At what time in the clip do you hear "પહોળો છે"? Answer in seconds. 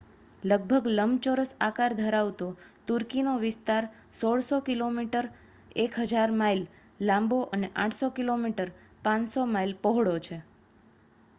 9.83-10.41